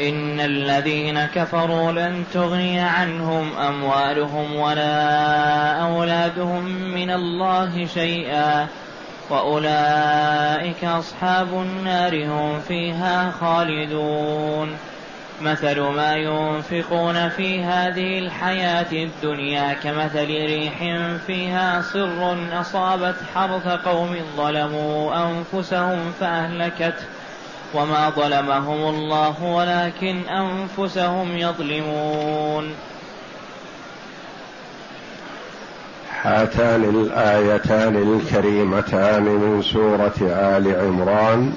إن 0.00 0.40
الذين 0.40 1.26
كفروا 1.26 1.92
لن 1.92 2.24
تغني 2.34 2.80
عنهم 2.80 3.56
أموالهم 3.56 4.56
ولا 4.56 5.02
أولادهم 5.72 6.64
من 6.94 7.10
الله 7.10 7.86
شيئا 7.86 8.66
وأولئك 9.30 10.84
أصحاب 10.84 11.48
النار 11.52 12.24
هم 12.26 12.60
فيها 12.60 13.30
خالدون. 13.30 14.76
مثل 15.40 15.80
ما 15.80 16.14
ينفقون 16.14 17.28
في 17.28 17.64
هذه 17.64 18.18
الحياة 18.18 18.92
الدنيا 18.92 19.72
كمثل 19.72 20.26
ريح 20.26 20.78
فيها 21.26 21.82
صر 21.82 22.38
أصابت 22.60 23.16
حرث 23.34 23.68
قوم 23.68 24.16
ظلموا 24.36 25.14
أنفسهم 25.28 26.12
فأهلكته 26.20 27.04
وما 27.74 28.10
ظلمهم 28.10 28.94
الله 28.94 29.42
ولكن 29.42 30.22
أنفسهم 30.28 31.36
يظلمون. 31.36 32.74
هاتان 36.22 36.84
الآيتان 36.84 37.96
الكريمتان 37.96 39.22
من 39.22 39.62
سورة 39.62 40.30
آل 40.30 40.76
عمران. 40.80 41.52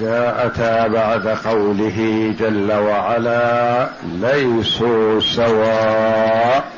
جاءتا 0.00 0.86
بعد 0.86 1.28
قوله 1.28 2.34
جل 2.40 2.72
وعلا 2.72 3.88
ليسوا 4.04 5.20
سواء. 5.20 6.77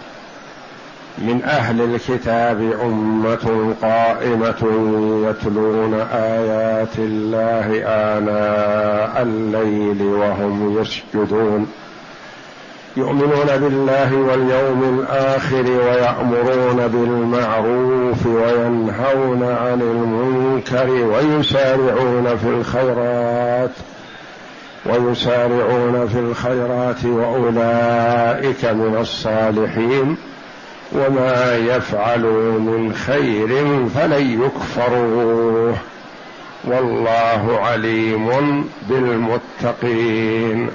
من 1.20 1.42
أهل 1.44 1.80
الكتاب 1.80 2.72
أمة 2.82 3.74
قائمة 3.82 4.62
يتلون 5.28 5.94
آيات 6.12 6.98
الله 6.98 7.82
آناء 7.86 9.22
الليل 9.22 10.02
وهم 10.02 10.80
يسجدون. 10.80 11.66
يؤمنون 12.96 13.46
بالله 13.46 14.16
واليوم 14.16 14.98
الآخر 14.98 15.64
ويأمرون 15.70 16.88
بالمعروف 16.88 18.26
وينهون 18.26 19.42
عن 19.42 19.80
المنكر 19.80 20.90
ويسارعون 20.90 22.36
في 22.36 22.48
الخيرات 22.48 23.70
ويسارعون 24.86 26.08
في 26.08 26.18
الخيرات 26.18 27.04
وأولئك 27.04 28.64
من 28.64 28.96
الصالحين. 29.00 30.16
وما 30.92 31.56
يفعلوا 31.56 32.60
من 32.60 32.94
خير 32.94 33.48
فلن 33.94 34.42
يكفروه. 34.42 35.76
والله 36.64 37.60
عليم 37.62 38.64
بالمتقين. 38.88 40.70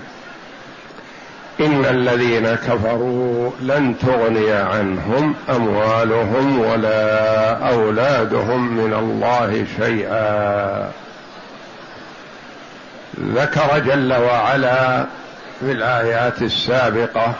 إن 1.60 1.86
الذين 1.86 2.48
كفروا 2.48 3.52
لن 3.62 3.96
تغني 4.02 4.52
عنهم 4.52 5.34
أموالهم 5.50 6.60
ولا 6.60 7.54
أولادهم 7.74 8.78
من 8.78 8.94
الله 8.94 9.66
شيئا. 9.80 10.92
ذكر 13.20 13.80
جل 13.80 14.14
وعلا 14.14 15.06
في 15.60 15.72
الآيات 15.72 16.42
السابقة 16.42 17.34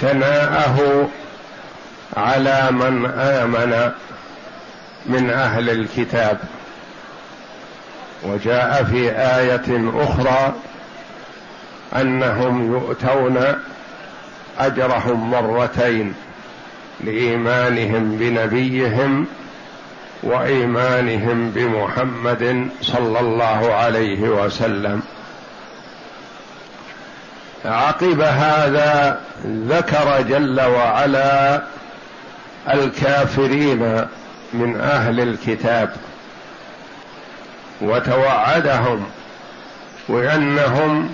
ثناءه 0.00 1.08
على 2.16 2.68
من 2.70 3.06
آمن 3.06 3.90
من 5.06 5.30
أهل 5.30 5.70
الكتاب 5.70 6.38
وجاء 8.22 8.84
في 8.84 9.10
آية 9.10 9.90
أخرى 9.94 10.54
أنهم 11.96 12.72
يؤتون 12.72 13.44
أجرهم 14.58 15.30
مرتين 15.30 16.14
لإيمانهم 17.04 18.16
بنبيهم 18.16 19.26
وإيمانهم 20.22 21.50
بمحمد 21.50 22.68
صلى 22.82 23.20
الله 23.20 23.74
عليه 23.74 24.20
وسلم. 24.20 25.02
عقب 27.64 28.20
هذا 28.20 29.20
ذكر 29.46 30.22
جل 30.22 30.60
وعلا 30.60 31.62
الكافرين 32.72 34.06
من 34.52 34.80
أهل 34.80 35.20
الكتاب 35.20 35.90
وتوعدهم 37.80 39.04
بأنهم 40.08 41.10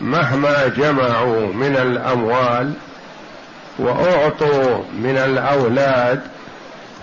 مهما 0.00 0.66
جمعوا 0.68 1.52
من 1.52 1.76
الأموال 1.76 2.72
وأعطوا 3.78 4.82
من 4.98 5.16
الأولاد 5.16 6.20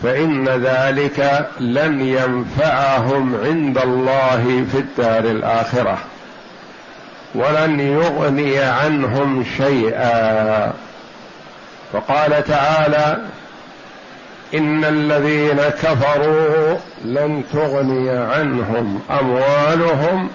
فإن 0.04 0.50
ذلك 0.50 1.50
لن 1.60 2.02
ينفعهم 2.02 3.36
عند 3.44 3.78
الله 3.78 4.66
في 4.72 4.78
الدار 4.78 5.20
الآخرة. 5.20 5.98
ولن 7.36 7.80
يغني 7.80 8.60
عنهم 8.60 9.46
شيئا. 9.58 10.74
فقال 11.94 12.44
تعالى 12.44 13.18
إن 14.54 14.86
الذين 14.86 15.58
كفروا 15.58 16.78
لن 17.06 17.44
تغني 17.54 18.10
عنهم 18.10 19.02
أموالهم 19.22 20.30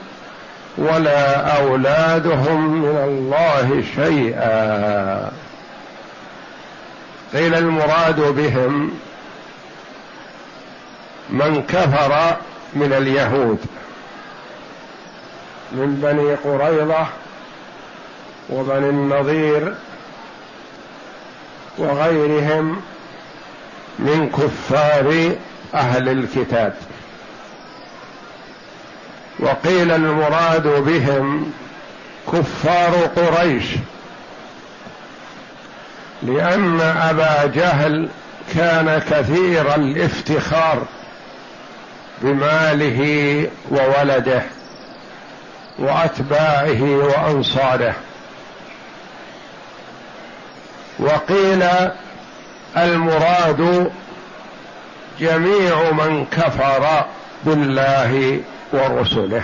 ولا 0.78 1.36
أولادهم 1.58 2.82
من 2.82 2.96
الله 2.96 3.82
شيئا. 3.94 5.30
قيل 7.34 7.54
المراد 7.54 8.20
بهم 8.20 8.90
من 11.30 11.62
كفر 11.62 12.36
من 12.74 12.92
اليهود. 12.92 13.58
من 15.72 16.00
بني 16.02 16.34
قريظة 16.34 17.06
وبني 18.50 18.88
النضير 18.88 19.74
وغيرهم 21.78 22.80
من 23.98 24.30
كفار 24.30 25.36
أهل 25.74 26.08
الكتاب. 26.08 26.74
وقيل 29.38 29.90
المراد 29.92 30.66
بهم 30.66 31.52
كفار 32.32 33.10
قريش 33.16 33.64
لأن 36.22 36.80
أبا 36.80 37.46
جهل 37.46 38.08
كان 38.54 39.02
كثير 39.10 39.74
الافتخار 39.74 40.82
بماله 42.22 43.00
وولده. 43.70 44.42
وأتباعه 45.78 46.82
وأنصاره. 46.82 47.94
وقيل 50.98 51.64
المراد 52.76 53.90
جميع 55.20 55.90
من 55.90 56.26
كفر 56.26 57.04
بالله 57.44 58.40
ورسله. 58.72 59.42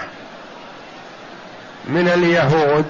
من 1.84 2.08
اليهود 2.08 2.86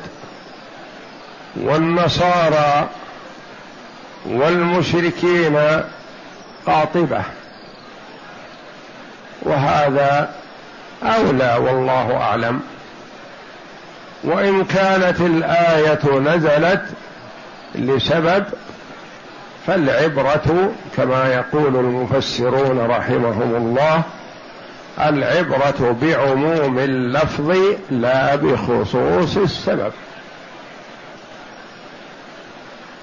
والنصارى 1.56 2.88
والمشركين 4.26 5.82
قاطبة. 6.66 7.22
وهذا 9.42 10.34
أولى 11.02 11.56
والله 11.60 12.16
أعلم. 12.16 12.71
وإن 14.24 14.64
كانت 14.64 15.20
الآية 15.20 16.18
نزلت 16.18 16.82
لسبب 17.74 18.44
فالعبرة 19.66 20.72
كما 20.96 21.34
يقول 21.34 21.76
المفسرون 21.76 22.78
رحمهم 22.78 23.56
الله 23.56 24.02
العبرة 25.00 25.96
بعموم 26.02 26.78
اللفظ 26.78 27.56
لا 27.90 28.36
بخصوص 28.36 29.36
السبب. 29.36 29.92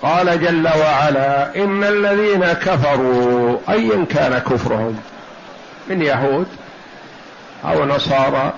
قال 0.02 0.42
جل 0.42 0.68
وعلا 0.68 1.56
إن 1.56 1.84
الذين 1.84 2.46
كفروا 2.46 3.58
ايا 3.70 4.06
كان 4.06 4.40
كفرهم 4.40 5.00
من 5.90 6.02
يهود 6.02 6.48
أو 7.66 7.86
نصارى 7.86 8.54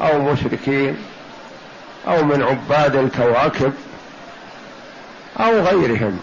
أو 0.00 0.22
مشركين 0.22 0.96
أو 2.08 2.24
من 2.24 2.42
عباد 2.42 2.96
الكواكب 2.96 3.72
أو 5.40 5.60
غيرهم. 5.60 6.20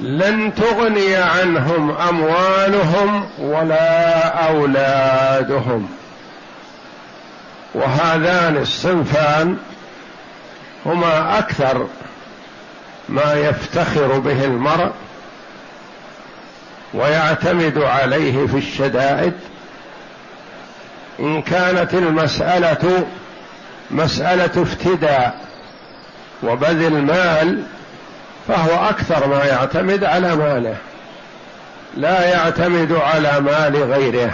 لن 0.00 0.54
تغني 0.54 1.16
عنهم 1.16 1.90
أموالهم 1.90 3.28
ولا 3.38 4.28
أولادهم. 4.48 5.88
وهذان 7.74 8.56
الصنفان 8.56 9.56
هما 10.86 11.38
أكثر 11.38 11.86
ما 13.08 13.34
يفتخر 13.34 14.18
به 14.18 14.44
المرء 14.44 14.90
ويعتمد 16.94 17.78
عليه 17.78 18.46
في 18.46 18.56
الشدائد. 18.56 19.32
إن 21.20 21.42
كانت 21.42 21.94
المسألة 21.94 23.06
مسألة 23.90 24.62
افتداء 24.62 25.40
وبذل 26.42 27.02
مال 27.02 27.62
فهو 28.48 28.88
أكثر 28.88 29.26
ما 29.26 29.44
يعتمد 29.44 30.04
على 30.04 30.36
ماله 30.36 30.76
لا 31.96 32.28
يعتمد 32.30 32.92
على 32.92 33.40
مال 33.40 33.92
غيره. 33.92 34.30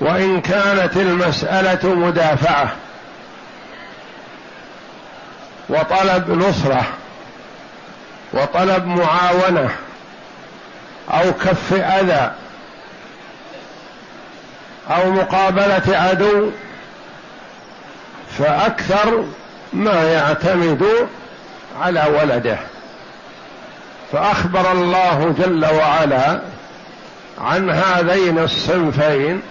وإن 0.00 0.40
كانت 0.40 0.96
المسألة 0.96 1.94
مدافعة 1.94 2.72
وطلب 5.68 6.30
نصرة 6.30 6.86
وطلب 8.32 8.86
معاونة 8.86 9.70
أو 11.10 11.32
كف 11.32 11.72
أذى 11.72 12.32
أو 14.90 15.10
مقابلة 15.10 15.82
عدو 15.88 16.50
فأكثر 18.38 19.24
ما 19.72 20.12
يعتمد 20.12 20.84
على 21.80 22.04
ولده. 22.20 22.58
فأخبر 24.12 24.72
الله 24.72 25.34
جل 25.38 25.64
وعلا 25.64 26.40
عن 27.38 27.70
هذين 27.70 28.38
الصنفين 28.38 29.42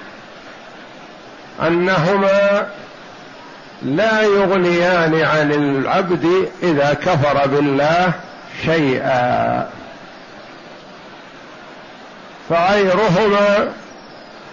أنهما 1.68 2.68
لا 3.82 4.22
يغنيان 4.22 5.22
عن 5.22 5.52
العبد 5.52 6.50
إذا 6.64 6.94
كفر 6.94 7.48
بالله 7.48 8.12
شيئا. 8.66 9.70
فغيرهما 12.50 13.68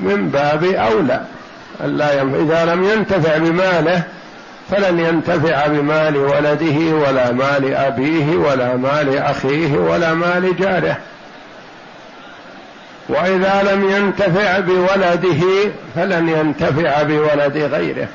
من 0.00 0.28
باب 0.28 0.64
ألا 1.80 2.22
إذا 2.22 2.64
لم 2.64 2.84
ينتفع 2.84 3.36
بماله 3.36 4.02
فلن 4.70 4.98
ينتفع 4.98 5.66
بمال 5.66 6.16
ولده 6.16 6.96
ولا 6.96 7.32
مال 7.32 7.74
أبيه 7.74 8.36
ولا 8.36 8.76
مال 8.76 9.18
أخيه 9.18 9.72
ولا 9.78 10.14
مال 10.14 10.56
جاره. 10.56 10.96
وإذا 13.08 13.72
لم 13.72 13.90
ينتفع 13.90 14.58
بولده 14.58 15.72
فلن 15.94 16.28
ينتفع 16.28 17.02
بولد 17.02 17.56
غيره. 17.56 18.08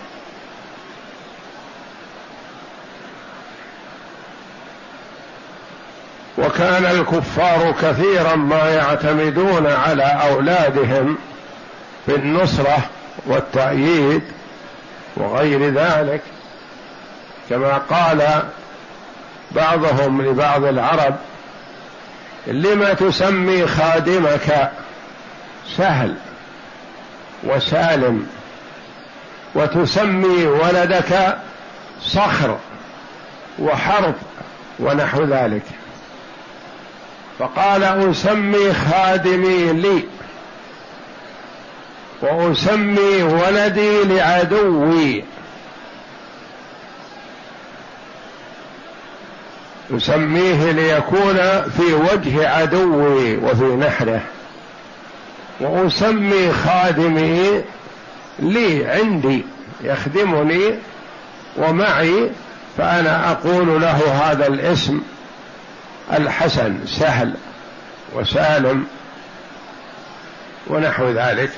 وكان 6.38 6.85
الكفار 6.85 7.73
كثيرا 7.81 8.35
ما 8.35 8.69
يعتمدون 8.69 9.67
على 9.67 10.03
أولادهم 10.03 11.17
في 12.05 12.15
النصرة 12.15 12.77
والتأييد 13.25 14.21
وغير 15.15 15.69
ذلك. 15.73 16.21
كما 17.49 17.77
قال 17.77 18.44
بعضهم 19.51 20.21
لبعض 20.21 20.63
العرب 20.63 21.15
لم 22.47 22.94
تسمي 22.94 23.67
خادمك 23.67 24.71
سهل 25.77 26.15
وسالم 27.44 28.27
وتسمي 29.55 30.45
ولدك 30.45 31.38
صخر 32.01 32.57
وحرب 33.59 34.15
ونحو 34.79 35.23
ذلك. 35.23 35.63
فقال 37.39 37.83
أسمي 37.83 38.73
خادمي 38.73 39.73
لي 39.73 40.03
وأسمي 42.21 43.23
ولدي 43.23 44.03
لعدوي. 44.03 45.23
يسميه 49.89 50.72
ليكون 50.72 51.38
في 51.78 51.94
وجه 51.94 52.50
عدوي 52.50 53.38
وفي 53.38 53.63
نحره. 53.63 54.22
وأسمي 55.60 56.54
خادمي 56.54 57.63
لي 58.39 58.86
عندي 58.86 59.45
يخدمني 59.81 60.75
ومعي 61.57 62.30
فأنا 62.78 63.31
أقول 63.31 63.81
له 63.81 64.22
هذا 64.24 64.48
الاسم 64.48 65.01
الحسن 66.13 66.78
سهل 66.86 67.33
وسالم 68.13 68.88
ونحو 70.68 71.10
ذلك. 71.10 71.51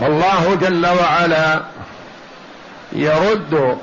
فالله 0.00 0.54
جل 0.54 0.86
وعلا 0.86 1.62
يرد 2.92 3.78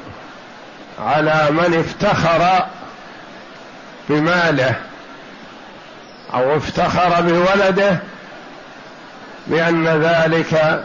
على 1.00 1.48
من 1.52 1.80
افتخر 1.80 2.66
بماله 4.10 4.76
أو 6.34 6.58
افتخر 6.58 7.22
بولده 7.22 8.00
بأن 9.48 9.88
ذلك 9.88 10.84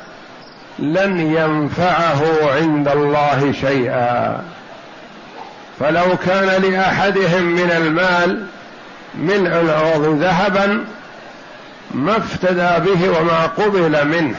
لن 0.79 1.21
ينفعه 1.21 2.23
عند 2.57 2.89
الله 2.89 3.53
شيئا. 3.61 4.45
فلو 5.81 6.17
كان 6.27 6.62
لأحدهم 6.62 7.43
من 7.43 7.71
المال 7.71 8.47
ملء 9.14 9.61
الأرض 9.61 10.19
ذهبا 10.23 10.85
ما 11.90 12.17
افتدى 12.17 12.90
به 12.90 13.19
وما 13.21 13.47
قبل 13.47 14.07
منه. 14.07 14.37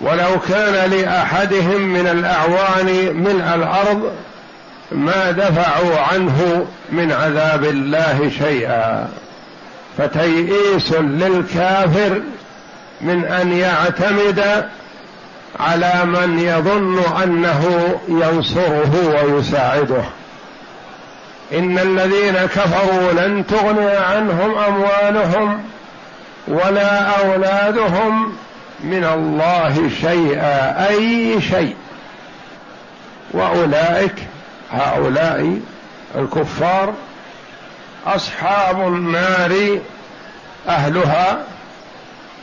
ولو 0.00 0.40
كان 0.48 0.90
لأحدهم 0.90 1.80
من 1.80 2.06
الأعوان 2.06 2.86
ملء 3.14 3.54
الأرض 3.54 4.12
ما 4.92 5.30
دفعوا 5.30 5.98
عنه 5.98 6.66
من 6.92 7.12
عذاب 7.12 7.64
الله 7.64 8.30
شيئا. 8.38 9.08
فتيئيس 9.98 10.92
للكافر 10.92 12.22
من 13.00 13.24
أن 13.24 13.52
يعتمد 13.52 14.68
على 15.60 16.04
من 16.04 16.38
يظن 16.38 16.98
أنه 17.22 17.94
ينصره 18.08 19.22
ويساعده. 19.24 20.04
إن 21.52 21.78
الذين 21.78 22.34
كفروا 22.34 23.12
لن 23.12 23.46
تغني 23.46 23.90
عنهم 23.90 24.58
أموالهم 24.58 25.62
ولا 26.48 27.00
أولادهم 27.00 28.32
من 28.84 29.04
الله 29.04 29.90
شيئا 30.00 30.88
أي 30.88 31.40
شيء. 31.40 31.76
وأولئك 33.30 34.14
هؤلاء 34.72 35.60
الكفار 36.14 36.94
أصحاب 38.06 38.80
النار 38.80 39.78
أهلها 40.68 41.38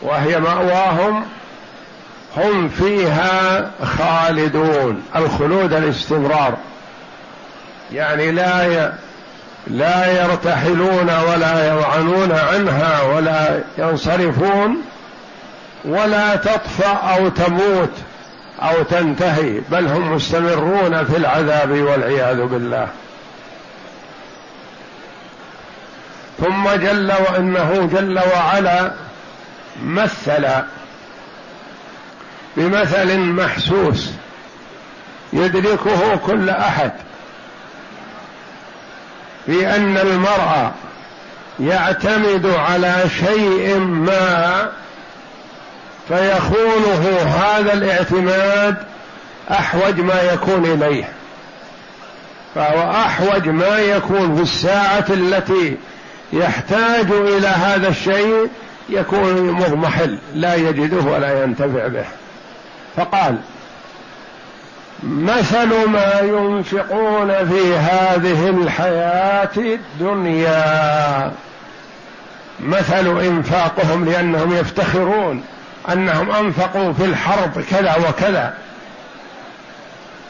وهي 0.02 0.40
مأواهم 0.40 1.26
هم 2.38 2.70
فيها 2.70 3.72
خالدون. 3.84 5.04
الخلود 5.16 5.74
الاستمرار. 5.74 6.58
يعني 7.92 8.32
لا 8.32 8.92
لا 9.68 10.24
يرتحلون 10.24 11.10
ولا 11.30 11.74
يوعنون 11.74 12.32
عنها 12.32 13.02
ولا 13.02 13.60
ينصرفون 13.78 14.82
ولا 15.88 16.36
تطفأ 16.36 16.94
أو 16.94 17.30
تموت 17.30 17.94
أو 18.62 18.84
تنتهي 18.84 19.62
بل 19.72 19.88
هم 19.88 20.16
مستمرون 20.16 21.06
في 21.06 21.18
العذاب 21.18 21.72
والعياذ 21.72 22.42
بالله. 22.46 22.88
ثم 26.40 26.70
جل 26.70 27.12
وانه 27.30 27.90
جل 27.94 28.20
وعلا 28.34 28.92
مثل 29.84 30.48
بمثل 32.58 33.20
محسوس 33.20 34.10
يدركه 35.34 36.16
كل 36.16 36.50
أحد 36.50 36.92
في 39.46 39.76
أن 39.76 39.98
المرء 39.98 40.72
يعتمد 41.60 42.46
على 42.46 43.04
شيء 43.20 43.78
ما 43.80 44.70
فيخونه 46.08 47.22
هذا 47.22 47.74
الاعتماد 47.74 48.76
أحوج 49.52 50.00
ما 50.00 50.22
يكون 50.22 50.66
إليه. 50.66 51.10
فهو 52.56 52.92
أحوج 52.92 53.50
ما 53.50 53.80
يكون 53.80 54.36
في 54.36 54.42
الساعة 54.42 55.06
التي 55.10 55.78
يحتاج 56.34 57.12
إلى 57.12 57.48
هذا 57.48 57.88
الشيء 57.88 58.50
يكون 58.90 59.52
مضمحل 59.52 60.20
لا 60.34 60.56
يجده 60.56 61.12
ولا 61.12 61.44
ينتفع 61.44 61.88
به. 61.88 62.06
فقال 62.98 63.38
مثل 65.04 65.88
ما 65.88 66.20
ينفقون 66.20 67.28
في 67.28 67.76
هذه 67.76 68.50
الحياة 68.50 69.50
الدنيا 69.58 71.32
مثل 72.60 73.20
إنفاقهم 73.20 74.06
لأنهم 74.06 74.56
يفتخرون. 74.56 75.44
أنهم 75.92 76.32
أنفقوا 76.32 76.94
في 76.94 77.06
الحرب 77.06 77.62
كذا 77.72 77.96
وكذا. 78.10 78.54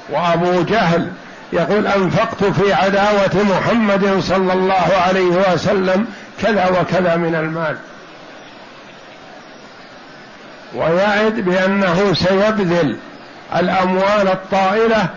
وأبو 0.09 0.61
جهل 0.61 1.11
يقول 1.53 1.87
أنفقت 1.87 2.43
في 2.43 2.73
عداوة 2.73 3.43
محمد 3.43 4.19
صلى 4.19 4.53
الله 4.53 5.01
عليه 5.07 5.53
وسلم 5.53 6.07
كذا 6.41 6.81
وكذا 6.81 7.15
من 7.15 7.35
المال. 7.35 7.77
ويعد 10.75 11.33
بأنه 11.33 12.13
سيبذل 12.13 12.97
الأموال 13.55 14.27
الطائلة 14.27 15.07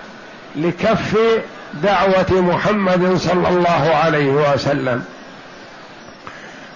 لكف 0.57 1.19
دعوة 1.75 2.27
محمد 2.31 3.17
صلى 3.17 3.49
الله 3.49 3.95
عليه 4.05 4.31
وسلم. 4.31 5.05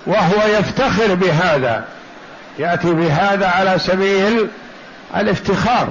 وهو 0.06 0.48
يفتخر 0.58 1.14
بهذا. 1.14 1.84
يأتي 2.58 2.92
بهذا 2.92 3.46
على 3.46 3.78
سبيل 3.78 4.48
الافتخار. 5.16 5.88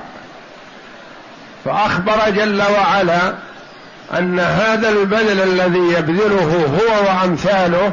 فأخبر 1.66 2.30
جل 2.30 2.62
وعلا 2.62 3.34
أن 4.18 4.40
هذا 4.40 4.90
البذل 4.90 5.42
الذي 5.42 5.94
يبذله 5.94 6.80
هو 6.80 7.06
وأمثاله 7.06 7.92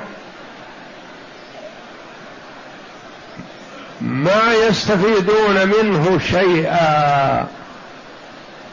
ما 4.00 4.54
يستفيدون 4.68 5.66
منه 5.66 6.18
شيئا. 6.18 7.46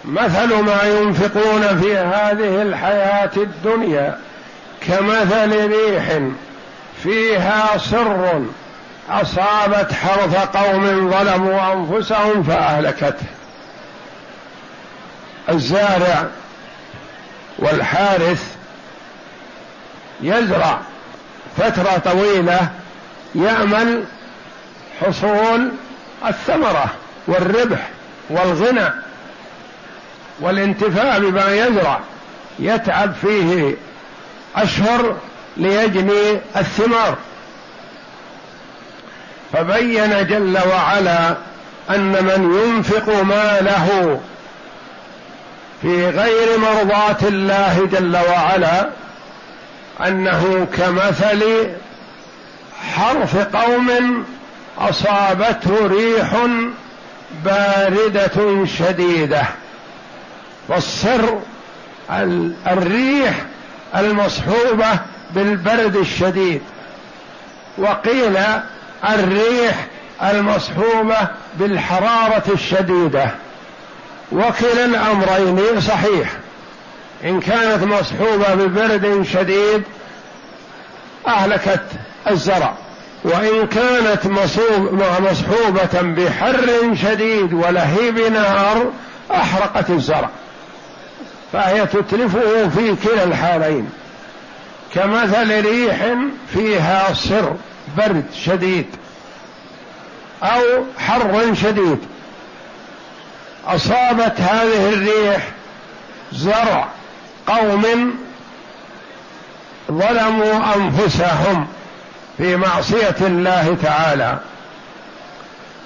مثل 0.06 0.56
ما 0.56 0.84
ينفقون 0.84 1.82
في 1.82 1.98
هذه 1.98 2.62
الحياة 2.62 3.32
الدنيا 3.38 4.20
كمثل 4.88 5.68
ريح 5.68 6.20
فيها 7.04 7.78
سر 7.78 8.42
أصابت 9.10 9.94
حرث 9.94 10.36
قوم 10.36 11.12
ظلموا 11.12 11.74
أنفسهم 11.74 12.44
فأهلكته. 12.44 13.26
الزارع 15.50 16.26
والحارث 17.60 18.56
يزرع 20.22 20.80
فترة 21.58 21.98
طويلة 22.06 22.70
يامل 23.36 24.04
حصول 25.02 25.72
الثمرة 26.28 26.86
والربح 27.28 27.90
والغنى 28.30 28.90
والانتفاع 30.40 31.18
بما 31.18 31.52
يزرع. 31.56 32.00
يتعب 32.60 33.14
فيه 33.22 33.76
أشهر 34.56 35.16
ليجني 35.58 36.40
الثمار. 36.58 37.18
فبين 39.56 40.28
جل 40.28 40.58
وعلا 40.70 41.36
أن 41.90 42.12
من 42.12 42.60
ينفق 42.64 43.24
ماله 43.24 44.20
في 45.82 46.10
غير 46.10 46.58
مرضاة 46.58 47.18
الله 47.28 47.90
جل 47.92 48.18
وعلا 48.30 48.90
أنه 50.08 50.68
كمثل 50.78 51.44
حرث 52.96 53.56
قوم 53.56 53.90
أصابته 54.78 55.88
ريح 55.88 56.36
باردة 57.46 58.66
شديدة. 58.66 59.44
والسر 60.68 61.40
الريح 62.68 63.34
المصحوبة 63.96 65.00
بالبرد 65.36 65.96
الشديد. 65.96 66.62
وقيل 67.78 68.38
الريح 69.04 69.88
المصحوبه 70.24 71.28
بالحرارة 71.56 72.44
الشديدة. 72.54 73.32
وكلا 74.32 74.86
الامرين 74.86 75.82
صحيح. 75.82 76.32
إن 77.24 77.40
كانت 77.40 77.84
مصحوبه 77.84 78.54
ببرد 78.54 79.26
شديد 79.34 79.84
أهلكت 81.28 81.86
الزرع. 82.30 82.74
وإن 83.24 83.68
كانت 83.68 84.26
مصحوبة 85.22 86.02
بحر 86.02 86.96
شديد 86.96 87.54
ولهيب 87.54 88.20
نار 88.20 88.92
أحرقت 89.32 89.90
الزرع. 89.90 90.30
فهي 91.54 91.86
تتلفه 91.86 92.70
في 92.70 92.96
كلا 93.04 93.24
الحالين. 93.24 93.90
كمثل 94.94 95.66
ريح 95.66 95.98
فيها 96.54 97.14
صر. 97.14 97.54
برد 97.98 98.26
شديد 98.34 98.86
أو 100.44 100.62
حر 100.98 101.54
شديد. 101.54 102.00
أصابت 103.68 104.42
هذه 104.42 104.90
الريح 104.90 105.48
زرع 106.32 106.88
قوم 107.48 108.14
ظلموا 109.92 110.76
أنفسهم 110.76 111.68
في 112.38 112.56
معصية 112.56 113.16
الله 113.22 113.78
تعالى. 113.84 114.40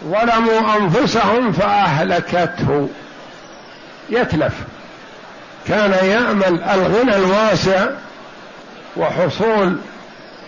ظلموا 0.04 0.78
أنفسهم 0.78 1.52
فأهلكته. 1.52 2.90
يتلف. 4.10 4.54
كان 5.68 5.92
يأمل 5.92 6.64
الغنى 6.64 7.16
الواسع 7.16 7.86
وحصول 8.98 9.78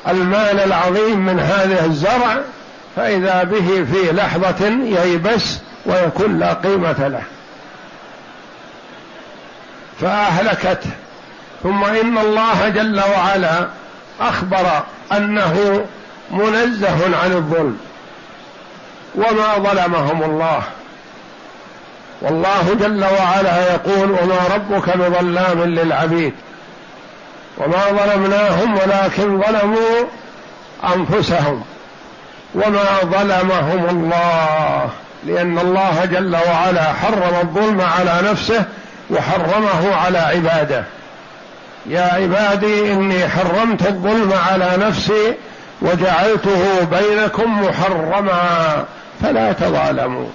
المال 0.07 0.59
العظيم 0.59 1.25
من 1.25 1.39
هذا 1.39 1.85
الزرع 1.85 2.37
فإذا 2.95 3.43
به 3.43 3.85
في 3.93 4.11
لحظة 4.11 4.67
ييبس 4.67 5.57
ويكون 5.85 6.39
لا 6.39 6.53
قيمة 6.53 7.07
له. 7.07 7.23
فأهلكته 10.01 10.89
ثم 11.63 11.83
إن 11.83 12.17
الله 12.17 12.69
جل 12.69 13.01
وعلا 13.15 13.67
أخبر 14.19 14.83
أنه 15.11 15.85
منزه 16.31 17.17
عن 17.23 17.31
الظلم. 17.31 17.77
وما 19.15 19.57
ظلمهم 19.57 20.23
الله. 20.23 20.63
والله 22.21 22.77
جل 22.79 23.03
وعلا 23.03 23.73
يقول 23.73 24.11
وما 24.11 24.39
ربك 24.55 24.97
بظلام 24.97 25.63
للعبيد. 25.63 26.33
وما 27.61 27.85
ظلمناهم 27.89 28.77
ولكن 28.77 29.41
ظلموا 29.41 30.05
أنفسهم 30.95 31.63
وما 32.55 32.85
ظلمهم 33.03 33.89
الله 33.89 34.89
لأن 35.23 35.59
الله 35.59 36.05
جل 36.05 36.35
وعلا 36.35 36.93
حرم 36.93 37.35
الظلم 37.41 37.81
على 37.81 38.29
نفسه 38.31 38.65
وحرمه 39.09 39.95
على 39.95 40.17
عباده. 40.17 40.83
يا 41.85 42.01
عبادي 42.13 42.93
إني 42.93 43.29
حرمت 43.29 43.87
الظلم 43.87 44.33
على 44.49 44.71
نفسي 44.77 45.33
وجعلته 45.81 46.83
بينكم 46.83 47.61
محرما 47.61 48.85
فلا 49.21 49.51
تظالموا. 49.51 50.27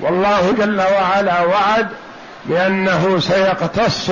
والله 0.00 0.54
جل 0.58 0.80
وعلا 0.80 1.42
وعد 1.42 1.88
بأنه 2.44 3.20
سيقتص 3.20 4.10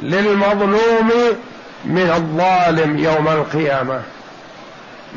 للمظلوم 0.00 1.12
من 1.84 2.10
الظالم 2.16 2.98
يوم 2.98 3.28
القيامة. 3.28 4.00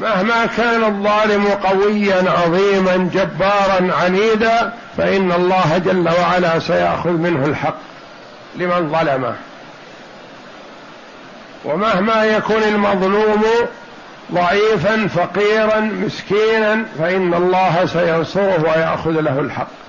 مهما 0.01 0.45
كان 0.45 0.83
الظالم 0.83 1.47
قويا 1.47 2.31
عظيما 2.31 3.09
جبارا 3.13 3.93
عنيدا 4.01 4.73
فإن 4.97 5.31
الله 5.31 5.77
جل 5.77 6.09
وعلا 6.19 6.59
سيأخذ 6.59 7.09
منه 7.09 7.45
الحق 7.45 7.77
لمن 8.55 8.89
ظلمه. 8.91 9.35
ومهما 11.65 12.25
يكن 12.25 12.63
المظلوم 12.63 13.43
ضعيفا 14.33 15.07
فقيرا 15.07 15.79
مسكينا 15.79 16.85
فإن 16.99 17.33
الله 17.33 17.85
سينصره 17.85 18.63
ويأخذ 18.63 19.11
له 19.11 19.39
الحق. 19.39 19.88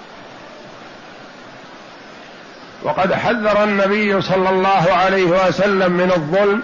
وقد 2.82 3.14
حذر 3.14 3.64
النبي 3.64 4.22
صلى 4.22 4.50
الله 4.50 4.92
عليه 4.92 5.24
وسلم 5.24 5.92
من 5.92 6.12
الظلم 6.16 6.62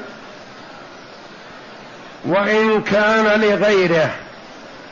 وإن 2.25 2.83
كان 2.83 3.41
لغيره 3.41 4.11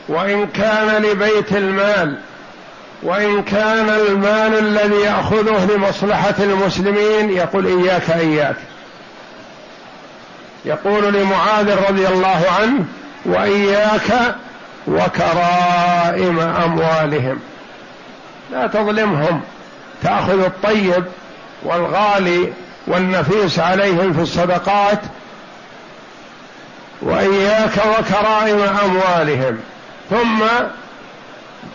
وإن 0.07 0.47
كان 0.47 1.03
لبيت 1.03 1.51
المال 1.51 2.17
وإن 3.03 3.43
كان 3.43 3.89
المال 3.89 4.59
الذي 4.59 4.95
يأخذه 4.95 5.65
لمصلحة 5.75 6.35
المسلمين 6.39 7.29
يقول 7.29 7.65
إياك 7.65 8.09
اياك 8.09 8.55
يقول 10.65 11.13
لمعاذ 11.13 11.75
رضي 11.89 12.07
الله 12.07 12.45
عنه 12.59 12.85
وإياك 13.25 14.35
وكرائم 14.87 16.39
أموالهم. 16.39 17.39
لا 18.51 18.67
تظلمهم. 18.67 19.41
تأخذ 20.05 20.43
الطيب 20.43 21.03
والغالي 21.63 22.53
والنفيس 22.87 23.59
عليهم 23.59 24.13
في 24.13 24.21
الصدقات 24.21 24.99
وإياك 27.01 27.71
وكرائم 27.77 28.59
أموالهم. 28.85 29.59
ثم 30.09 30.43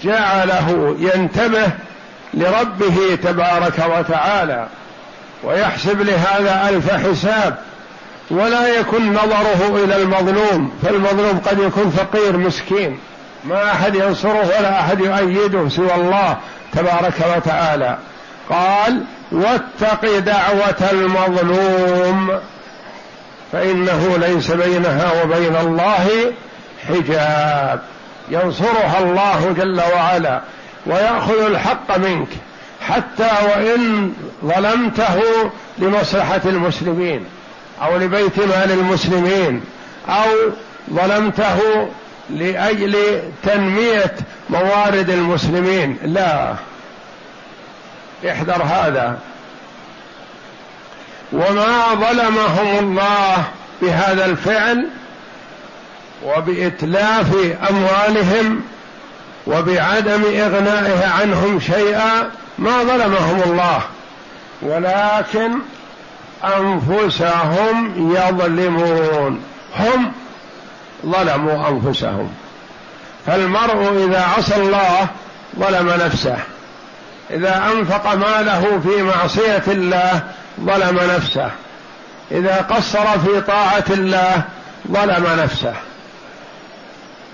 جعله 0.04 0.96
ينتبه 0.98 1.70
لربه 2.34 3.18
تبارك 3.22 3.84
وتعالى 3.98 4.66
ويحسب 5.44 6.02
لهذا 6.02 6.68
ألف 6.68 6.92
حساب. 6.92 7.58
ولا 8.30 8.78
يكن 8.78 9.12
نظره 9.12 9.84
إلى 9.84 9.96
المظلوم 10.02 10.72
فالمظلوم 10.82 11.40
قد 11.46 11.58
يكون 11.58 11.90
فقير 11.90 12.36
مسكين. 12.36 12.98
ما 13.44 13.72
أحد 13.72 13.94
ينصره 13.94 14.50
ولا 14.58 14.80
أحد 14.80 15.00
يؤيده 15.00 15.68
سوى 15.68 15.94
الله 15.94 16.36
تبارك 16.72 17.36
وتعالى. 17.36 17.98
قال 18.50 19.04
واتق 19.32 20.18
دعوة 20.18 20.90
المظلوم 20.92 22.38
فإنه 23.52 24.16
ليس 24.18 24.50
بينها 24.50 25.22
وبين 25.22 25.56
الله 25.56 26.32
حجاب. 26.88 27.80
ينصرها 28.30 28.98
الله 28.98 29.54
جل 29.58 29.80
وعلا 29.94 30.40
ويأخذ 30.86 31.44
الحق 31.46 31.98
منك 31.98 32.28
حتى 32.88 33.30
وإن 33.44 34.12
ظلمته 34.44 35.20
لمصلحة 35.78 36.40
المسلمين 36.44 37.24
أو 37.82 37.96
لبيت 37.96 38.38
مال 38.38 38.70
المسلمين 38.70 39.62
أو 40.08 40.30
ظلمته 40.94 41.88
لأجل 42.30 43.22
تنمية 43.42 44.14
موارد 44.50 45.10
المسلمين. 45.10 45.98
لا. 46.04 46.54
احذر 48.28 48.62
هذا. 48.62 49.18
وما 51.32 51.94
ظلمهم 51.94 52.78
الله 52.78 53.44
بهذا 53.82 54.24
الفعل 54.24 54.88
وبإتلاف 56.24 57.34
أموالهم 57.70 58.62
وبعدم 59.46 60.22
إغنائه 60.24 61.06
عنهم 61.20 61.60
شيئا 61.60 62.30
ما 62.58 62.82
ظلمهم 62.82 63.42
الله. 63.46 63.80
ولكن 64.62 65.52
أنفسهم 66.44 67.94
يظلمون. 68.16 69.44
هم 69.78 70.12
ظلموا 71.06 71.68
أنفسهم. 71.68 72.30
فالمرء 73.26 74.06
إذا 74.08 74.24
عصى 74.36 74.56
الله 74.56 75.06
ظلم 75.58 75.90
نفسه. 76.06 76.36
إذا 77.30 77.72
أنفق 77.72 78.14
ماله 78.14 78.80
في 78.84 79.02
معصية 79.02 79.62
الله 79.68 80.22
ظلم 80.60 81.00
نفسه. 81.16 81.50
إذا 82.32 82.56
قصر 82.70 83.18
في 83.18 83.40
طاعة 83.40 83.84
الله 83.90 84.42
ظلم 84.92 85.26
نفسه. 85.42 85.74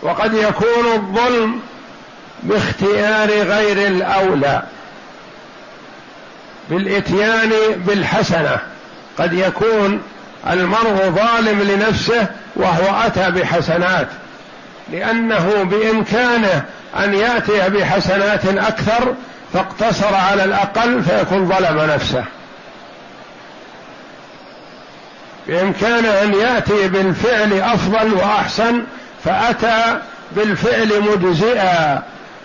وقد 0.03 0.35
يكون 0.35 0.93
الظلم 0.95 1.61
باختيار 2.43 3.29
غير 3.29 3.87
الأولى. 3.87 4.63
بالإتيان 6.71 7.53
بالحسنة. 7.77 8.59
قد 9.19 9.33
يكون 9.33 10.03
المرء 10.51 11.11
ظالم 11.11 11.63
لنفسه 11.63 12.27
وهو 12.57 13.07
أتى 13.07 13.31
بحسنات. 13.31 14.09
لأنه 14.93 15.63
بإمكانه 15.63 16.65
أن 17.05 17.15
يأتي 17.15 17.69
بحسنات 17.69 18.47
أكثر 18.47 19.15
فاقتصر 19.57 20.15
على 20.15 20.45
الأقل 20.45 21.03
فيكون 21.03 21.49
ظلم 21.49 21.81
نفسه. 21.81 22.25
بامكانه 25.47 26.23
أن 26.23 26.35
يأتي 26.35 26.89
بالفعل 26.89 27.53
أفضل 27.53 28.15
وأحسن 28.15 28.83
فأتى 29.25 30.01
بالفعل 30.33 31.01
مجزئا 31.01 32.03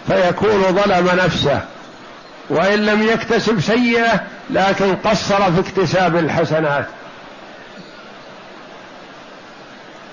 فيكون 0.07 0.63
ظلم 0.63 1.09
نفسه. 1.25 1.59
وإن 2.49 2.85
لم 2.85 3.03
يكتسب 3.03 3.61
سيئة 3.61 4.21
لكن 4.49 4.95
قصر 4.95 5.51
في 5.51 5.59
اكتساب 5.59 6.17
الحسنات. 6.17 6.85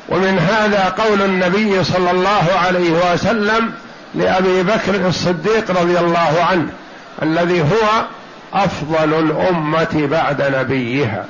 ومن 0.09 0.39
هذا 0.39 0.95
قول 0.99 1.23
النبي 1.23 1.85
صلى 1.85 2.11
الله 2.11 2.47
عليه 2.67 3.13
وسلم 3.13 3.73
لأبي 4.15 4.63
بكر 4.63 5.09
الصديق 5.09 5.71
رضي 5.71 5.99
الله 5.99 6.47
عنه. 6.51 6.71
الذي 7.23 7.63
هو 7.63 8.05
أفضل 8.55 9.15
الأمة 9.15 10.09
بعد 10.11 10.43
نبيها. 10.43 11.25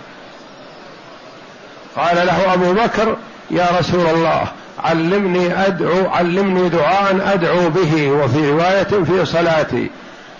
قال 1.96 2.26
له 2.26 2.54
أبو 2.54 2.72
بكر 2.72 3.16
يا 3.50 3.66
رسول 3.80 4.06
الله 4.06 4.44
علمني 4.84 5.66
أدعو 5.66 6.08
علمني 6.08 6.68
دعاء 6.68 7.32
أدعو 7.34 7.70
به 7.70 8.10
وفي 8.10 8.50
رواية 8.50 9.04
في 9.04 9.24
صلاتي. 9.24 9.90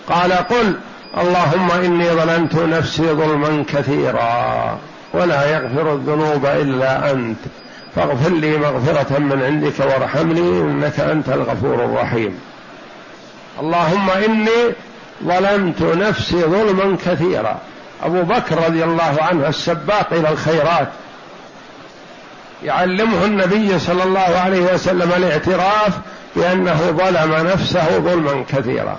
قال 0.08 0.32
قل 0.32 0.74
اللهم 1.18 1.70
إني 1.70 2.10
ظلمت 2.10 2.54
نفسي 2.54 3.02
ظلما 3.02 3.64
كثيرا 3.68 4.78
ولا 5.14 5.50
يغفر 5.50 5.92
الذنوب 5.92 6.46
إلا 6.46 7.10
أنت 7.10 7.38
فاغفر 7.96 8.30
لي 8.30 8.58
مغفرة 8.58 9.18
من 9.18 9.42
عندك 9.42 9.80
وارحمني 9.80 10.60
إنك 10.60 11.00
أنت 11.00 11.28
الغفور 11.28 11.84
الرحيم. 11.84 12.40
اللهم 13.60 14.10
إني 14.10 14.74
ظلمت 15.24 15.82
نفسي 15.82 16.40
ظلما 16.40 16.96
كثيرا. 17.06 17.58
أبو 18.02 18.22
بكر 18.22 18.64
رضي 18.66 18.84
الله 18.84 19.16
عنه 19.20 19.48
السباق 19.48 20.12
إلى 20.12 20.28
الخيرات. 20.28 20.88
يعلمه 22.64 23.24
النبي 23.24 23.78
صلى 23.78 24.02
الله 24.02 24.40
عليه 24.44 24.74
وسلم 24.74 25.12
الاعتراف 25.16 25.98
بأنه 26.36 26.80
ظلم 26.90 27.46
نفسه 27.46 27.98
ظلما 27.98 28.44
كثيرا. 28.48 28.98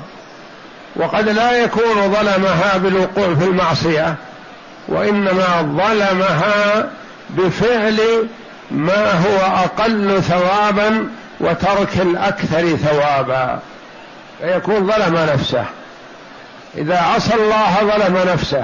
وقد 0.95 1.29
لا 1.29 1.51
يكون 1.51 1.95
ظلمها 1.95 2.77
بالوقوع 2.77 3.35
في 3.35 3.45
المعصية 3.45 4.15
وإنما 4.87 5.61
ظلمها 5.61 6.89
بفعل 7.29 8.27
ما 8.71 9.11
هو 9.11 9.37
أقل 9.63 10.23
ثوابا 10.23 11.09
وترك 11.39 11.97
الأكثر 12.01 12.75
ثوابا. 12.75 13.59
فيكون 14.41 14.87
ظلم 14.87 15.17
نفسه. 15.33 15.65
إذا 16.77 16.97
عصى 16.97 17.33
الله 17.33 17.77
ظلم 17.81 18.31
نفسه. 18.33 18.63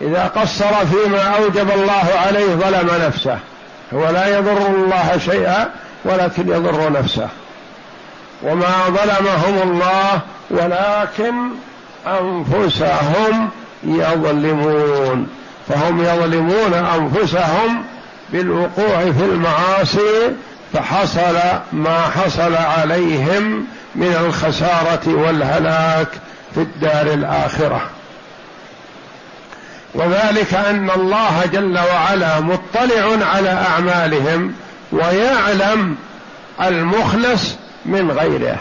إذا 0.00 0.26
قصر 0.36 0.86
فيما 0.86 1.22
أوجب 1.22 1.70
الله 1.70 2.08
عليه 2.26 2.54
ظلم 2.54 2.90
نفسه. 3.06 3.38
هو 3.94 4.10
لا 4.10 4.38
يضر 4.38 4.66
الله 4.66 5.18
شيئا 5.24 5.70
ولكن 6.04 6.48
يضر 6.48 6.92
نفسه. 6.92 7.28
وما 8.42 8.72
ظلمهم 8.88 9.70
الله 9.70 10.20
ولكن 10.50 11.34
أنفسهم 12.06 13.50
يظلمون. 13.84 15.28
فهم 15.68 16.04
يظلمون 16.04 16.74
أنفسهم 16.74 17.84
بالوقوع 18.32 18.98
في 18.98 19.24
المعاصي 19.24 20.32
فحصل 20.72 21.38
ما 21.72 22.00
حصل 22.00 22.54
عليهم 22.54 23.66
من 23.94 24.16
الخسارة 24.26 25.00
والهلاك. 25.06 26.08
في 26.54 26.60
الدار 26.60 27.06
الآخرة. 27.14 27.80
وذلك 29.94 30.54
أن 30.54 30.90
الله 30.90 31.46
جل 31.52 31.78
وعلا 31.78 32.40
مطلع 32.40 33.26
على 33.26 33.50
أعمالهم 33.50 34.54
ويعلم 34.92 35.96
المخلص 36.62 37.54
من 37.86 38.10
غيره. 38.10 38.56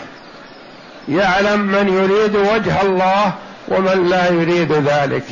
يعلم 1.10 1.60
من 1.60 1.88
يريد 1.88 2.36
وجه 2.36 2.82
الله 2.82 3.34
ومن 3.68 4.10
لا 4.10 4.30
يريد 4.30 4.72
ذلك. 4.72 5.24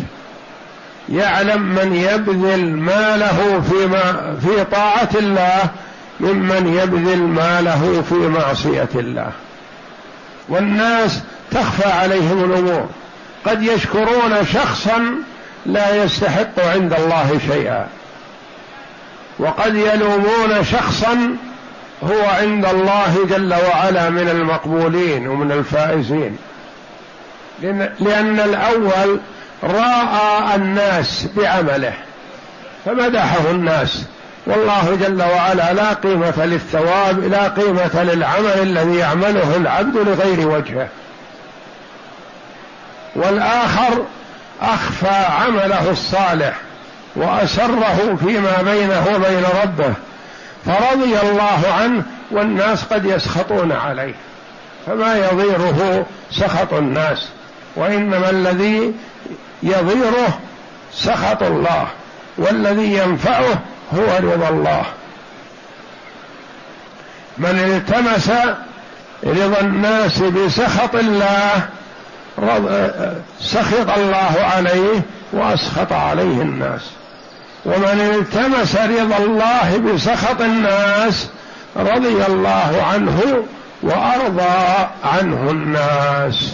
يعلم 1.10 1.62
من 1.62 1.96
يبذل 1.96 2.76
ماله 2.76 3.62
فيما 3.70 4.36
في 4.41 4.63
طاعة 4.63 5.10
الله 5.15 5.70
ممن 6.20 6.80
يبذل 6.84 7.22
ماله 7.22 8.04
في 8.10 8.15
معصية 8.15 8.89
الله. 8.96 9.32
والناس 10.50 11.22
تخفى 11.62 11.89
عليهم 11.89 12.43
الأمور. 12.43 12.89
قد 13.46 13.63
يشكرون 13.63 14.46
شخصا 14.54 15.15
لا 15.65 16.04
يستحق 16.04 16.60
عند 16.60 16.93
الله 16.93 17.39
شيئا. 17.48 17.88
وقد 19.39 19.76
يلومون 19.76 20.63
شخصا 20.72 21.38
هو 22.04 22.26
عند 22.41 22.65
الله 22.65 23.26
جل 23.30 23.54
وعلا 23.54 24.10
من 24.10 24.30
المقبولين 24.30 25.28
ومن 25.28 25.52
الفائزين. 25.52 26.38
لأن 28.00 28.39
الأول 28.39 29.20
رأى 29.63 30.56
الناس 30.56 31.26
بعمله 31.38 31.93
فمدحه 32.86 33.52
الناس. 33.52 34.04
والله 34.46 34.98
جل 35.02 35.22
وعلا 35.22 35.74
لا 35.74 35.93
قيمة 35.93 36.46
للثواب 36.46 37.24
لا 37.32 37.48
قيمة 37.48 38.04
للعمل 38.04 38.62
الذي 38.62 38.98
يعمله 38.98 39.58
العبد 39.58 39.98
لغير 39.98 40.48
وجهه. 40.48 40.88
والآخر 43.17 44.06
أخفى 44.62 45.25
عمله 45.25 45.91
الصالح 45.91 46.53
وأسره 47.15 48.17
فيما 48.25 48.62
بينه 48.62 49.06
وبين 49.15 49.43
ربه 49.63 49.93
فرضي 50.65 51.19
الله 51.19 51.73
عنه 51.80 52.03
والناس 52.32 52.84
قد 52.84 53.06
يسخطون 53.06 53.71
عليه 53.71 54.13
فما 54.88 55.15
يضيره 55.15 56.06
سخط 56.32 56.73
الناس 56.73 57.27
وإنما 57.75 58.30
الذي 58.30 58.93
يضيره 59.63 60.39
سخط 60.93 61.43
الله 61.43 61.88
والذي 62.38 62.93
ينفعه 62.97 63.60
هو 63.93 64.17
رضا 64.19 64.49
الله. 64.49 64.84
من 67.38 67.49
التمس 67.49 68.32
رضا 69.23 69.60
الناس 69.60 70.19
بسخط 70.19 70.95
الله 70.95 71.69
سخط 73.41 73.97
الله 73.97 74.36
عليه 74.56 75.02
وأسخط 75.34 75.93
عليه 75.93 76.41
الناس. 76.41 76.82
ومن 77.65 78.15
التمس 78.19 78.76
رضا 78.76 79.17
الله 79.17 79.78
بسخط 79.78 80.41
الناس 80.41 81.28
رضي 81.78 82.26
الله 82.28 82.86
عنه 82.93 83.43
وأرضى 83.84 84.88
عنه 85.04 85.52
الناس. 85.52 86.54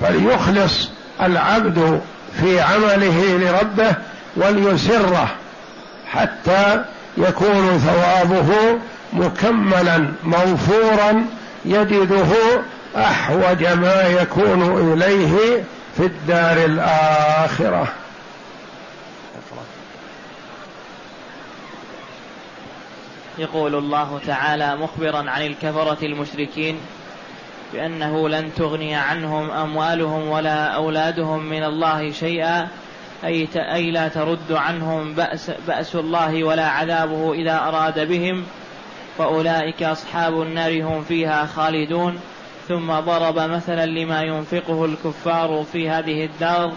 فليخلص 0.00 0.88
العبد 1.22 2.00
في 2.40 2.60
عمله 2.60 3.38
لربه 3.38 3.94
وليسره 4.36 5.28
حتى 6.12 6.84
يكون 7.16 7.78
ثوابه 7.78 8.78
مكملا 9.12 10.08
موفورا 10.24 11.24
يجده 11.64 12.24
أحوج 12.96 13.64
ما 13.64 14.02
يكون 14.02 14.92
إليه 14.92 15.64
في 15.96 16.06
الدار 16.06 16.64
الآخرة. 16.64 17.88
يقول 23.38 23.74
الله 23.74 24.20
تعالى 24.26 24.76
مخبرا 24.76 25.30
عن 25.30 25.46
الكفرة 25.46 25.98
المشركين 26.02 26.80
بأنه 27.72 28.28
لن 28.28 28.54
تغني 28.54 28.94
عنهم 28.94 29.50
أموالهم 29.50 30.28
ولا 30.28 30.64
أولادهم 30.64 31.44
من 31.44 31.64
الله 31.64 32.12
شيئا 32.12 32.68
أي, 33.24 33.48
أي 33.56 33.90
لا 33.90 34.08
ترد 34.08 34.52
عنهم 34.52 35.14
بأس, 35.14 35.50
بأس 35.66 35.94
الله 35.94 36.44
ولا 36.44 36.68
عذابه 36.68 37.32
إذا 37.32 37.58
أراد 37.58 38.08
بهم. 38.08 38.44
فأولئك 39.18 39.82
أصحاب 39.82 40.42
النار 40.42 40.82
هم 40.82 41.04
فيها 41.04 41.46
خالدون. 41.46 42.20
ثم 42.68 42.92
ضرب 42.92 43.38
مثلا 43.38 43.86
لما 43.86 44.22
ينفقه 44.22 44.84
الكفار 44.84 45.64
في 45.72 45.88
هذه 45.88 46.24
الدار 46.24 46.72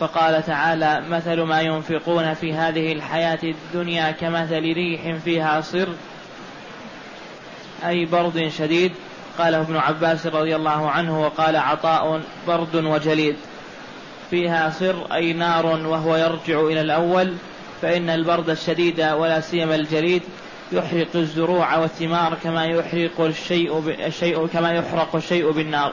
فقال 0.00 0.46
تعالى 0.46 1.02
مثل 1.08 1.40
ما 1.40 1.60
ينفقون 1.60 2.34
في 2.34 2.52
هذه 2.52 2.92
الحياة 2.92 3.38
الدنيا 3.42 4.10
كمثل 4.10 4.62
ريح 4.62 5.14
فيها 5.24 5.60
صر 5.60 5.88
أي 7.86 8.04
برد 8.04 8.48
شديد 8.58 8.92
قاله 9.38 9.60
ابن 9.60 9.76
عباس 9.76 10.26
رضي 10.26 10.56
الله 10.56 10.90
عنه 10.90 11.22
وقال 11.22 11.56
عطاء 11.56 12.20
برد 12.46 12.74
وجليد. 12.76 13.36
فيها 14.30 14.70
صر 14.70 15.14
أي 15.14 15.32
نار 15.32 15.66
وهو 15.66 16.16
يرجع 16.16 16.60
إلى 16.60 16.80
الأول 16.80 17.34
فإن 17.82 18.10
البرد 18.10 18.50
الشديد 18.50 19.00
ولا 19.00 19.40
سيما 19.40 19.74
الجليد 19.74 20.22
يحرق 20.72 21.08
الزروع 21.14 21.76
والثمار 21.76 22.36
كما 22.44 22.64
يحرق 22.64 23.20
الشيء 23.20 23.94
الشيء 24.06 24.46
كما 24.46 24.72
يحرق 24.72 25.16
الشيء 25.16 25.50
بالنار. 25.50 25.92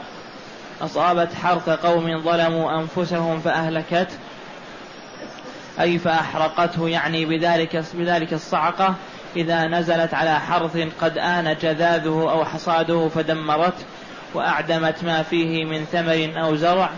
أصابت 0.81 1.33
حرث 1.33 1.69
قوم 1.69 2.21
ظلموا 2.21 2.79
أنفسهم 2.79 3.39
فأهلكت. 3.39 4.07
أي 5.79 5.99
فأحرقته 5.99 6.89
يعني 6.89 7.25
بذلك 7.25 7.83
بذلك 7.93 8.33
الصعقة 8.33 8.95
إذا 9.35 9.67
نزلت 9.67 10.13
على 10.13 10.39
حرث 10.39 10.77
قد 11.01 11.17
آن 11.17 11.55
جذاذه 11.61 12.27
أو 12.31 12.45
حصاده 12.45 13.07
فدمرته 13.07 13.83
وأعدمت 14.33 15.03
ما 15.03 15.23
فيه 15.23 15.65
من 15.65 15.85
ثمر 15.85 16.43
أو 16.43 16.55
زرع 16.55 16.89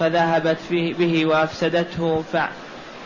فذهبت 0.00 0.58
فيه 0.68 0.94
به 0.94 1.26
وأفسدته 1.26 2.24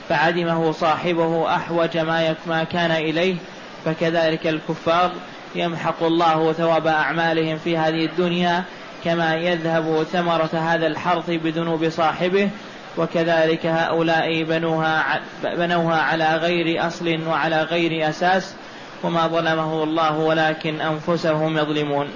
فعدمه 0.08 0.72
صاحبه 0.72 1.54
أحوج 1.54 1.98
ما 2.46 2.64
كان 2.72 2.90
إليه 2.90 3.36
فكذلك 3.84 4.46
الكفار 4.46 5.12
يمحق 5.54 6.02
الله 6.02 6.52
ثواب 6.52 6.86
أعمالهم 6.86 7.58
في 7.58 7.78
هذه 7.78 8.04
الدنيا 8.04 8.64
كما 9.04 9.34
يذهب 9.34 10.02
ثمرة 10.12 10.50
هذا 10.52 10.86
الحرث 10.86 11.30
بذنوب 11.30 11.88
صاحبه 11.88 12.50
وكذلك 12.98 13.66
هؤلاء 13.66 14.42
بنوها 14.42 15.20
بنوها 15.42 15.96
على 16.00 16.36
غير 16.36 16.86
أصل 16.86 17.18
وعلى 17.26 17.62
غير 17.62 18.08
أساس 18.08 18.54
وما 19.02 19.26
ظلمه 19.26 19.82
الله 19.82 20.18
ولكن 20.18 20.80
أنفسهم 20.80 21.58
يظلمون. 21.58 22.08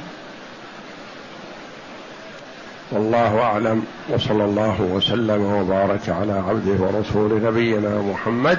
والله 2.93 3.41
أعلم 3.41 3.85
وصلى 4.09 4.45
الله 4.45 4.81
وسلم 4.81 5.43
وبارك 5.43 6.09
على 6.09 6.33
عبده 6.33 6.85
ورسول 6.85 7.43
نبينا 7.43 8.03
محمد 8.03 8.59